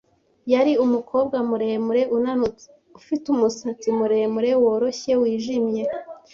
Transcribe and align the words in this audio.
Yari 0.53 0.73
umukobwa 0.85 1.37
muremure, 1.49 2.01
unanutse 2.17 2.65
ufite 2.99 3.25
umusatsi 3.33 3.87
muremure, 3.97 4.51
woroshye 4.63 5.13
wijimye. 5.21 5.83